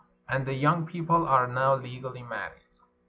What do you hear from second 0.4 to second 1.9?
the young people are now